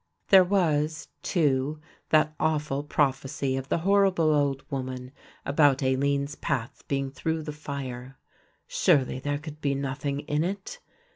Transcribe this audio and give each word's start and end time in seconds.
There 0.29 0.43
was 0.43 1.09
too 1.21 1.79
that 2.09 2.33
awful 2.39 2.81
prophecy 2.81 3.55
of 3.55 3.69
the 3.69 3.77
horrible 3.85 4.33
old 4.33 4.63
woman 4.71 5.11
about 5.45 5.83
Aline's 5.83 6.33
path 6.33 6.83
being 6.87 7.11
through 7.11 7.43
the 7.43 7.51
fire. 7.51 8.17
Surely 8.65 9.19
there 9.19 9.37
could 9.37 9.61
be 9.61 9.75
nothing 9.75 10.21
in 10.21 10.43
it? 10.43 10.79